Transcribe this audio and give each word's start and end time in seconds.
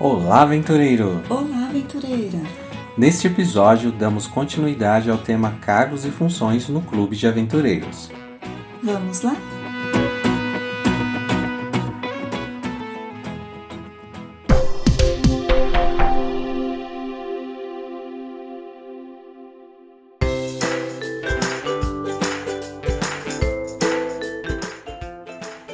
Olá, 0.00 0.42
aventureiro! 0.42 1.20
Olá, 1.28 1.66
aventureira! 1.66 2.38
Neste 2.96 3.26
episódio, 3.26 3.90
damos 3.90 4.28
continuidade 4.28 5.10
ao 5.10 5.18
tema 5.18 5.58
cargos 5.60 6.04
e 6.04 6.10
funções 6.12 6.68
no 6.68 6.80
Clube 6.82 7.16
de 7.16 7.26
Aventureiros. 7.26 8.08
Vamos 8.80 9.22
lá? 9.22 9.36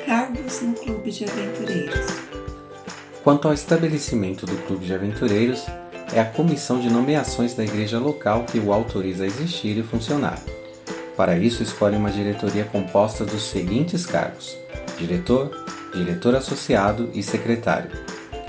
Cargos 0.06 0.62
no 0.62 0.72
Clube 0.72 1.10
de 1.10 1.24
Aventureiros. 1.24 2.23
Quanto 3.24 3.48
ao 3.48 3.54
estabelecimento 3.54 4.44
do 4.44 4.54
Clube 4.66 4.84
de 4.84 4.92
Aventureiros, 4.92 5.64
é 6.12 6.20
a 6.20 6.26
comissão 6.26 6.78
de 6.78 6.90
nomeações 6.90 7.54
da 7.54 7.64
igreja 7.64 7.98
local 7.98 8.44
que 8.44 8.58
o 8.58 8.70
autoriza 8.70 9.24
a 9.24 9.26
existir 9.26 9.78
e 9.78 9.82
funcionar. 9.82 10.38
Para 11.16 11.38
isso, 11.38 11.62
escolhe 11.62 11.96
uma 11.96 12.10
diretoria 12.10 12.66
composta 12.66 13.24
dos 13.24 13.44
seguintes 13.44 14.04
cargos: 14.04 14.58
diretor, 14.98 15.50
diretor 15.94 16.34
associado 16.34 17.08
e 17.14 17.22
secretário. 17.22 17.90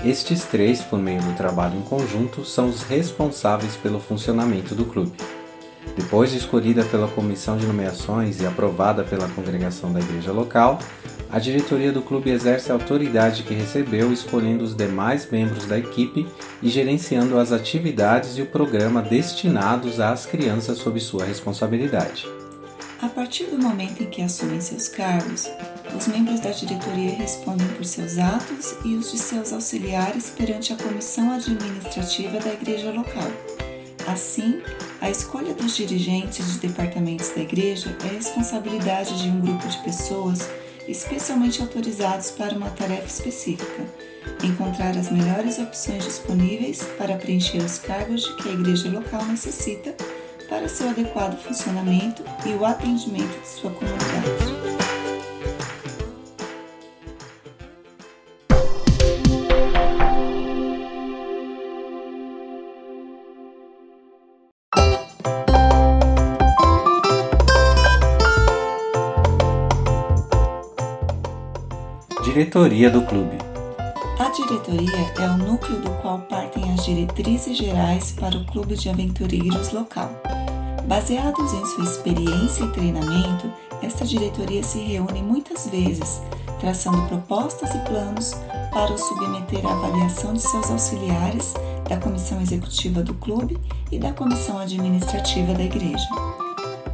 Estes 0.04 0.44
três, 0.44 0.82
por 0.82 0.98
meio 0.98 1.22
do 1.22 1.34
trabalho 1.34 1.78
em 1.78 1.82
conjunto, 1.82 2.44
são 2.44 2.68
os 2.68 2.82
responsáveis 2.82 3.76
pelo 3.76 3.98
funcionamento 3.98 4.74
do 4.74 4.84
clube. 4.84 5.16
Depois 5.96 6.32
de 6.32 6.36
escolhida 6.36 6.84
pela 6.84 7.08
comissão 7.08 7.56
de 7.56 7.64
nomeações 7.64 8.42
e 8.42 8.46
aprovada 8.46 9.04
pela 9.04 9.26
congregação 9.28 9.90
da 9.90 10.00
igreja 10.00 10.32
local, 10.32 10.78
a 11.30 11.38
diretoria 11.38 11.92
do 11.92 12.02
clube 12.02 12.30
exerce 12.30 12.70
a 12.70 12.74
autoridade 12.74 13.42
que 13.42 13.52
recebeu, 13.52 14.12
escolhendo 14.12 14.64
os 14.64 14.74
demais 14.74 15.30
membros 15.30 15.66
da 15.66 15.78
equipe 15.78 16.26
e 16.62 16.68
gerenciando 16.68 17.38
as 17.38 17.52
atividades 17.52 18.38
e 18.38 18.42
o 18.42 18.46
programa 18.46 19.02
destinados 19.02 20.00
às 20.00 20.24
crianças 20.24 20.78
sob 20.78 21.00
sua 21.00 21.24
responsabilidade. 21.24 22.26
A 23.02 23.08
partir 23.08 23.44
do 23.44 23.58
momento 23.58 24.02
em 24.02 24.06
que 24.06 24.22
assumem 24.22 24.60
seus 24.60 24.88
cargos, 24.88 25.50
os 25.94 26.06
membros 26.06 26.40
da 26.40 26.50
diretoria 26.50 27.12
respondem 27.12 27.66
por 27.68 27.84
seus 27.84 28.16
atos 28.18 28.74
e 28.84 28.94
os 28.94 29.12
de 29.12 29.18
seus 29.18 29.52
auxiliares 29.52 30.30
perante 30.30 30.72
a 30.72 30.76
comissão 30.76 31.30
administrativa 31.32 32.38
da 32.38 32.52
igreja 32.52 32.90
local. 32.90 33.30
Assim, 34.06 34.62
a 35.00 35.10
escolha 35.10 35.52
dos 35.52 35.76
dirigentes 35.76 36.54
de 36.54 36.68
departamentos 36.68 37.30
da 37.30 37.42
igreja 37.42 37.94
é 38.04 38.14
responsabilidade 38.14 39.20
de 39.22 39.28
um 39.28 39.40
grupo 39.40 39.66
de 39.68 39.78
pessoas 39.78 40.48
especialmente 40.88 41.60
autorizados 41.60 42.30
para 42.30 42.54
uma 42.54 42.70
tarefa 42.70 43.06
específica: 43.06 43.84
encontrar 44.42 44.96
as 44.96 45.10
melhores 45.10 45.58
opções 45.58 46.04
disponíveis 46.04 46.82
para 46.98 47.16
preencher 47.16 47.58
os 47.58 47.78
cargos 47.78 48.26
que 48.36 48.48
a 48.48 48.52
igreja 48.52 48.88
local 48.90 49.24
necessita 49.24 49.94
para 50.48 50.68
seu 50.68 50.88
adequado 50.88 51.36
funcionamento 51.42 52.22
e 52.44 52.50
o 52.54 52.64
atendimento 52.64 53.40
de 53.40 53.48
sua 53.48 53.70
comunidade. 53.70 54.45
Diretoria 72.46 72.88
do 72.88 73.02
Clube 73.02 73.38
A 74.20 74.28
diretoria 74.28 75.12
é 75.18 75.28
o 75.30 75.36
núcleo 75.36 75.80
do 75.80 75.90
qual 76.00 76.20
partem 76.20 76.72
as 76.72 76.84
diretrizes 76.84 77.56
gerais 77.56 78.12
para 78.12 78.36
o 78.36 78.44
Clube 78.44 78.76
de 78.76 78.88
Aventureiros 78.88 79.72
local. 79.72 80.08
Baseados 80.86 81.52
em 81.52 81.66
sua 81.66 81.82
experiência 81.82 82.62
e 82.62 82.70
treinamento, 82.70 83.52
esta 83.82 84.04
diretoria 84.04 84.62
se 84.62 84.78
reúne 84.78 85.22
muitas 85.22 85.66
vezes, 85.66 86.22
traçando 86.60 87.02
propostas 87.08 87.74
e 87.74 87.78
planos 87.80 88.34
para 88.72 88.92
o 88.92 88.96
submeter 88.98 89.66
à 89.66 89.72
avaliação 89.72 90.32
de 90.32 90.42
seus 90.42 90.70
auxiliares, 90.70 91.52
da 91.88 91.96
comissão 91.96 92.40
executiva 92.40 93.02
do 93.02 93.14
clube 93.14 93.58
e 93.90 93.98
da 93.98 94.12
comissão 94.12 94.56
administrativa 94.60 95.52
da 95.52 95.64
igreja. 95.64 96.06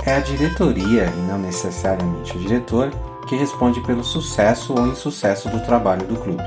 É 0.07 0.15
a 0.15 0.21
diretoria, 0.21 1.13
e 1.15 1.21
não 1.29 1.39
necessariamente 1.39 2.37
o 2.39 2.41
diretor, 2.41 2.91
que 3.27 3.37
responde 3.37 3.81
pelo 3.81 4.03
sucesso 4.05 4.75
ou 4.77 4.87
insucesso 4.87 5.49
do 5.49 5.61
trabalho 5.61 6.07
do 6.07 6.17
clube. 6.17 6.43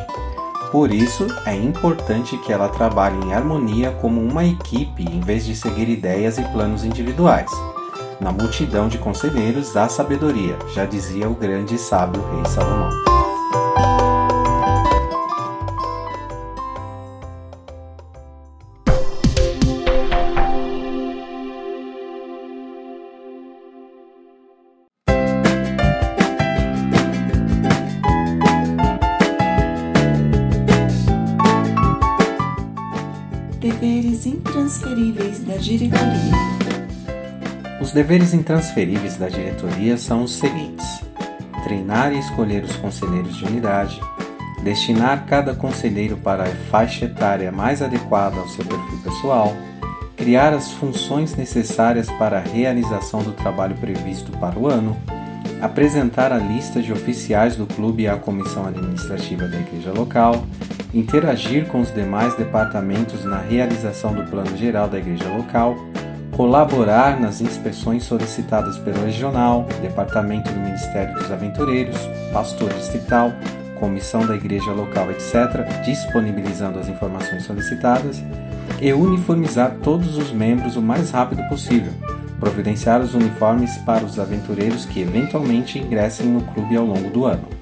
Por 0.71 0.91
isso, 0.91 1.27
é 1.45 1.55
importante 1.55 2.37
que 2.39 2.51
ela 2.51 2.67
trabalhe 2.67 3.17
em 3.25 3.33
harmonia 3.33 3.91
como 4.01 4.21
uma 4.21 4.43
equipe 4.43 5.03
em 5.03 5.21
vez 5.21 5.45
de 5.45 5.55
seguir 5.55 5.87
ideias 5.87 6.37
e 6.37 6.43
planos 6.43 6.83
individuais. 6.83 7.51
Na 8.19 8.31
multidão 8.31 8.87
de 8.87 8.97
conselheiros 8.97 9.75
há 9.77 9.87
sabedoria, 9.87 10.57
já 10.73 10.85
dizia 10.85 11.29
o 11.29 11.35
grande 11.35 11.77
sábio 11.77 12.23
rei 12.31 12.45
Salomão. 12.45 13.04
Diretoria. 35.57 36.45
Os 37.81 37.91
deveres 37.91 38.33
intransferíveis 38.33 39.17
da 39.17 39.29
diretoria 39.29 39.97
são 39.97 40.23
os 40.23 40.33
seguintes: 40.33 40.85
treinar 41.63 42.13
e 42.13 42.19
escolher 42.19 42.63
os 42.63 42.75
conselheiros 42.77 43.37
de 43.37 43.45
unidade, 43.45 43.99
destinar 44.63 45.25
cada 45.25 45.53
conselheiro 45.53 46.17
para 46.17 46.43
a 46.43 46.55
faixa 46.71 47.05
etária 47.05 47.51
mais 47.51 47.81
adequada 47.81 48.39
ao 48.39 48.47
seu 48.47 48.65
perfil 48.65 48.99
pessoal, 49.03 49.55
criar 50.15 50.53
as 50.53 50.71
funções 50.71 51.35
necessárias 51.35 52.09
para 52.11 52.37
a 52.37 52.41
realização 52.41 53.21
do 53.21 53.31
trabalho 53.31 53.75
previsto 53.75 54.31
para 54.39 54.57
o 54.57 54.67
ano, 54.67 54.97
apresentar 55.61 56.31
a 56.31 56.37
lista 56.37 56.81
de 56.81 56.91
oficiais 56.91 57.55
do 57.55 57.67
clube 57.67 58.07
à 58.07 58.17
comissão 58.17 58.65
administrativa 58.65 59.47
da 59.47 59.59
igreja 59.59 59.91
local, 59.91 60.45
interagir 60.95 61.65
com 61.67 61.81
os 61.81 61.93
demais 61.93 62.35
departamentos 62.35 63.25
na 63.25 63.37
realização 63.37 64.13
do 64.13 64.23
plano 64.23 64.55
geral 64.55 64.87
da 64.87 64.97
igreja 64.97 65.27
local, 65.27 65.75
colaborar 66.31 67.19
nas 67.19 67.41
inspeções 67.41 68.03
solicitadas 68.03 68.77
pelo 68.77 69.03
regional, 69.03 69.67
departamento 69.81 70.51
do 70.51 70.59
Ministério 70.59 71.13
dos 71.15 71.29
Aventureiros, 71.29 71.97
pastor 72.31 72.73
distrital, 72.73 73.33
comissão 73.77 74.25
da 74.25 74.35
igreja 74.35 74.71
local, 74.71 75.11
etc., 75.11 75.65
disponibilizando 75.83 76.79
as 76.79 76.87
informações 76.87 77.43
solicitadas, 77.43 78.23
e 78.81 78.91
uniformizar 78.93 79.77
todos 79.83 80.17
os 80.17 80.31
membros 80.31 80.77
o 80.77 80.81
mais 80.81 81.11
rápido 81.11 81.43
possível, 81.49 81.91
providenciar 82.39 83.01
os 83.01 83.13
uniformes 83.13 83.77
para 83.79 84.03
os 84.03 84.17
aventureiros 84.17 84.85
que 84.85 85.01
eventualmente 85.01 85.79
ingressem 85.79 86.27
no 86.27 86.41
clube 86.41 86.75
ao 86.75 86.85
longo 86.85 87.09
do 87.09 87.25
ano. 87.25 87.54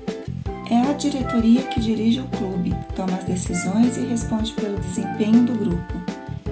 É 0.69 0.89
a 0.89 0.93
diretoria 0.93 1.63
que 1.63 1.79
dirige 1.79 2.21
o 2.21 2.27
clube, 2.29 2.73
toma 2.95 3.15
as 3.17 3.25
decisões 3.25 3.97
e 3.97 4.05
responde 4.05 4.53
pelo 4.53 4.79
desempenho 4.79 5.43
do 5.43 5.53
grupo. 5.53 5.93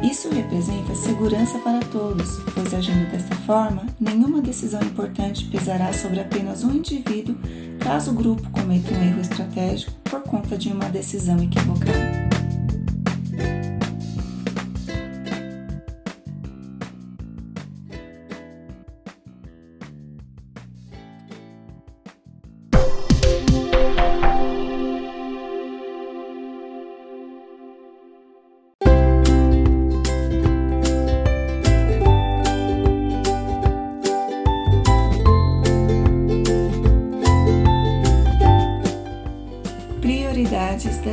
Isso 0.03 0.29
representa 0.29 0.95
segurança 0.95 1.59
para 1.59 1.79
todos, 1.79 2.39
pois 2.53 2.73
agindo 2.73 3.09
desta 3.11 3.35
forma, 3.35 3.85
nenhuma 3.99 4.41
decisão 4.41 4.81
importante 4.81 5.45
pesará 5.45 5.93
sobre 5.93 6.19
apenas 6.19 6.63
um 6.63 6.71
indivíduo 6.71 7.35
caso 7.79 8.11
o 8.11 8.15
grupo 8.15 8.49
cometa 8.51 8.93
um 8.93 9.03
erro 9.03 9.21
estratégico 9.21 9.91
por 10.03 10.21
conta 10.21 10.57
de 10.57 10.69
uma 10.69 10.89
decisão 10.89 11.41
equivocada. 11.41 12.30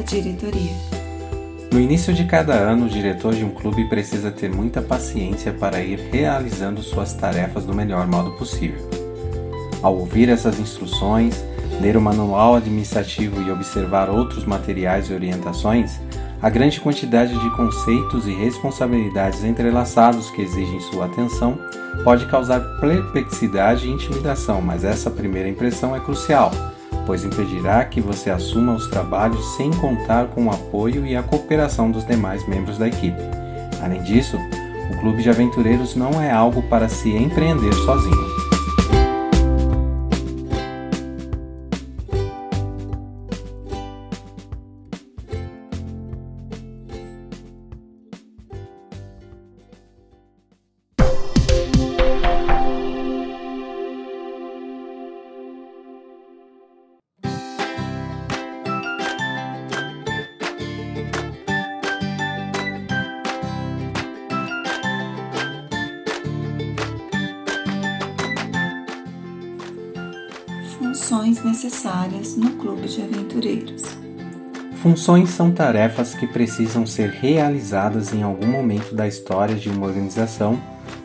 Diretoria. 0.08 0.72
No 1.70 1.78
início 1.78 2.14
de 2.14 2.25
cada 2.25 2.55
ano, 2.55 2.87
o 2.87 2.88
diretor 2.88 3.34
de 3.34 3.44
um 3.44 3.50
clube 3.50 3.84
precisa 3.88 4.31
ter 4.31 4.50
muita 4.50 4.81
paciência 4.81 5.52
para 5.52 5.82
ir 5.82 5.99
realizando 6.10 6.82
suas 6.82 7.12
tarefas 7.12 7.66
do 7.66 7.75
melhor 7.75 8.06
modo 8.06 8.32
possível. 8.32 8.88
Ao 9.82 9.94
ouvir 9.94 10.31
essas 10.31 10.58
instruções, 10.58 11.44
ler 11.81 11.96
o 11.96 12.00
manual 12.00 12.56
administrativo 12.56 13.43
e 13.43 13.50
observar 13.50 14.08
outros 14.08 14.46
materiais 14.46 15.10
e 15.10 15.12
orientações, 15.12 16.00
a 16.40 16.49
grande 16.49 16.81
quantidade 16.81 17.38
de 17.38 17.50
conceitos 17.50 18.26
e 18.26 18.32
responsabilidades 18.32 19.44
entrelaçados 19.44 20.31
que 20.31 20.40
exigem 20.40 20.81
sua 20.81 21.04
atenção 21.04 21.58
pode 22.02 22.26
causar 22.26 22.61
perplexidade 22.81 23.87
e 23.87 23.90
intimidação, 23.90 24.62
mas 24.62 24.84
essa 24.84 25.11
primeira 25.11 25.49
impressão 25.49 25.94
é 25.94 26.00
crucial, 26.00 26.50
pois 27.08 27.25
impedirá 27.25 27.82
que 27.87 28.02
você 28.02 28.28
assuma 28.28 28.75
os 28.75 28.87
trabalhos 28.88 29.56
sem 29.56 29.70
contar 29.70 30.26
com 30.26 30.44
o 30.44 30.50
apoio 30.50 31.06
e 31.06 31.16
a 31.16 31.22
cooperação 31.22 31.90
dos 31.90 32.05
demais 32.05 32.46
membros 32.46 32.76
da 32.76 32.87
equipe. 32.87 33.19
Além 33.82 34.02
disso, 34.02 34.37
o 34.90 35.00
Clube 35.00 35.22
de 35.22 35.31
Aventureiros 35.31 35.96
não 35.96 36.20
é 36.20 36.31
algo 36.31 36.62
para 36.64 36.87
se 36.87 37.08
empreender 37.16 37.72
sozinho. 37.72 38.38
Funções 70.78 71.42
necessárias 71.42 72.36
no 72.36 72.50
Clube 72.52 72.86
de 72.86 73.02
Aventureiros. 73.02 73.82
Funções 74.80 75.30
são 75.30 75.50
tarefas 75.50 76.14
que 76.14 76.25
precisam 76.25 76.86
ser 76.86 77.10
realizadas 77.10 78.14
em 78.14 78.22
algum 78.22 78.46
momento 78.46 78.94
da 78.94 79.08
história 79.08 79.56
de 79.56 79.69
uma 79.69 79.88
organização 79.88 80.56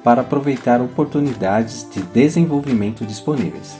para 0.04 0.22
aproveitar 0.22 0.80
oportunidades 0.80 1.88
de 1.92 2.04
desenvolvimento 2.04 3.04
disponíveis. 3.04 3.76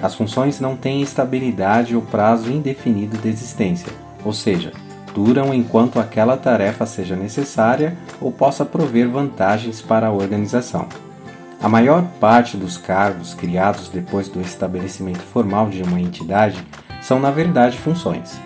As 0.00 0.14
funções 0.14 0.60
não 0.60 0.76
têm 0.76 1.02
estabilidade 1.02 1.96
ou 1.96 2.02
prazo 2.02 2.48
indefinido 2.48 3.18
de 3.18 3.28
existência, 3.28 3.92
ou 4.24 4.32
seja, 4.32 4.72
duram 5.12 5.52
enquanto 5.52 5.98
aquela 5.98 6.36
tarefa 6.36 6.86
seja 6.86 7.16
necessária 7.16 7.98
ou 8.20 8.30
possa 8.30 8.64
prover 8.64 9.10
vantagens 9.10 9.82
para 9.82 10.06
a 10.06 10.12
organização. 10.12 10.86
A 11.60 11.68
maior 11.68 12.04
parte 12.20 12.56
dos 12.56 12.76
cargos 12.76 13.34
criados 13.34 13.88
depois 13.88 14.28
do 14.28 14.40
estabelecimento 14.40 15.20
formal 15.20 15.68
de 15.68 15.82
uma 15.82 16.00
entidade 16.00 16.62
são, 17.00 17.18
na 17.18 17.30
verdade, 17.30 17.78
funções. 17.78 18.38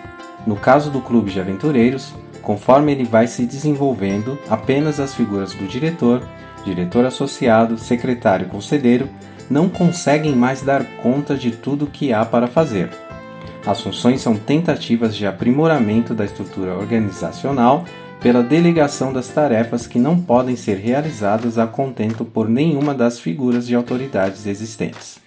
No 0.47 0.55
caso 0.55 0.89
do 0.89 1.01
Clube 1.01 1.29
de 1.29 1.39
Aventureiros, 1.39 2.13
conforme 2.41 2.91
ele 2.91 3.03
vai 3.03 3.27
se 3.27 3.45
desenvolvendo, 3.45 4.39
apenas 4.49 4.99
as 4.99 5.13
figuras 5.13 5.53
do 5.53 5.67
diretor, 5.67 6.21
diretor 6.63 7.05
associado, 7.05 7.77
secretário 7.77 8.47
e 8.47 8.49
conselheiro 8.49 9.09
não 9.49 9.67
conseguem 9.67 10.35
mais 10.35 10.61
dar 10.61 10.83
conta 11.03 11.35
de 11.35 11.51
tudo 11.51 11.85
o 11.85 11.89
que 11.89 12.13
há 12.13 12.25
para 12.25 12.47
fazer. 12.47 12.89
As 13.65 13.81
funções 13.81 14.21
são 14.21 14.35
tentativas 14.35 15.15
de 15.15 15.27
aprimoramento 15.27 16.15
da 16.15 16.25
estrutura 16.25 16.75
organizacional 16.75 17.85
pela 18.21 18.43
delegação 18.43 19.11
das 19.11 19.29
tarefas 19.29 19.87
que 19.87 19.97
não 19.97 20.21
podem 20.21 20.55
ser 20.55 20.77
realizadas 20.77 21.57
a 21.57 21.65
contento 21.65 22.23
por 22.23 22.47
nenhuma 22.47 22.93
das 22.93 23.19
figuras 23.19 23.65
de 23.65 23.73
autoridades 23.73 24.45
existentes. 24.45 25.19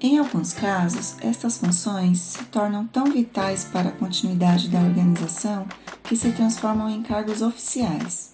Em 0.00 0.18
alguns 0.18 0.52
casos, 0.52 1.14
estas 1.20 1.58
funções 1.58 2.18
se 2.18 2.44
tornam 2.46 2.84
tão 2.86 3.04
vitais 3.12 3.64
para 3.64 3.90
a 3.90 3.92
continuidade 3.92 4.68
da 4.68 4.80
organização 4.80 5.66
que 6.02 6.16
se 6.16 6.32
transformam 6.32 6.90
em 6.90 7.00
cargos 7.00 7.42
oficiais. 7.42 8.32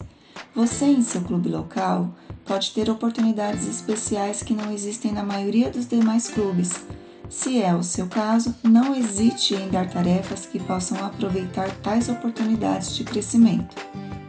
Você, 0.54 0.86
em 0.86 1.02
seu 1.02 1.20
clube 1.20 1.50
local, 1.50 2.08
pode 2.46 2.70
ter 2.70 2.88
oportunidades 2.88 3.68
especiais 3.68 4.42
que 4.42 4.54
não 4.54 4.72
existem 4.72 5.12
na 5.12 5.22
maioria 5.22 5.68
dos 5.68 5.86
demais 5.86 6.28
clubes, 6.28 6.80
se 7.28 7.60
é 7.60 7.74
o 7.74 7.82
seu 7.82 8.06
caso, 8.06 8.54
não 8.62 8.94
hesite 8.94 9.54
em 9.54 9.68
dar 9.68 9.88
tarefas 9.88 10.46
que 10.46 10.58
possam 10.58 11.04
aproveitar 11.04 11.70
tais 11.82 12.08
oportunidades 12.08 12.94
de 12.94 13.04
crescimento. 13.04 13.74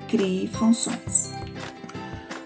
Crie 0.07 0.47
funções. 0.47 1.33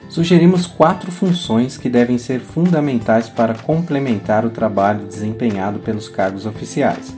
Sugerimos 0.09 0.67
quatro 0.67 1.09
funções 1.09 1.77
que 1.77 1.89
devem 1.89 2.17
ser 2.17 2.41
fundamentais 2.41 3.29
para 3.29 3.53
complementar 3.53 4.45
o 4.45 4.49
trabalho 4.49 5.07
desempenhado 5.07 5.79
pelos 5.79 6.09
cargos 6.09 6.45
oficiais: 6.45 7.15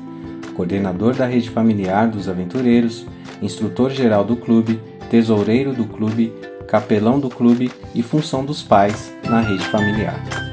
coordenador 0.56 1.15
da 1.15 1.25
rede 1.25 1.50
familiar 1.50 2.07
dos 2.07 2.30
aventureiros, 2.30 3.06
instrutor 3.41 3.89
geral 3.89 4.24
do 4.24 4.35
clube, 4.35 4.80
tesoureiro 5.09 5.74
do 5.74 5.85
clube, 5.85 6.31
capelão 6.68 7.19
do 7.19 7.30
clube 7.30 7.71
e 7.95 8.03
função 8.03 8.45
dos 8.45 8.62
pais 8.62 9.12
na 9.24 9.41
rede 9.41 9.65
familiar. 9.65 10.53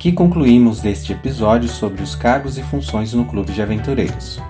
Aqui 0.00 0.12
concluímos 0.12 0.82
este 0.82 1.12
episódio 1.12 1.68
sobre 1.68 2.02
os 2.02 2.14
cargos 2.14 2.56
e 2.56 2.62
funções 2.62 3.12
no 3.12 3.26
Clube 3.26 3.52
de 3.52 3.60
Aventureiros. 3.60 4.40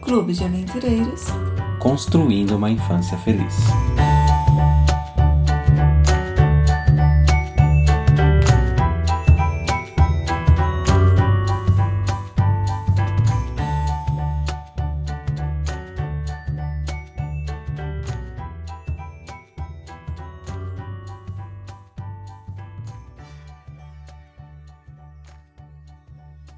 Clube 0.00 0.32
de 0.32 0.42
Aventureiros 0.42 1.26
Construindo 1.78 2.56
uma 2.56 2.70
infância 2.70 3.18
feliz. 3.18 3.56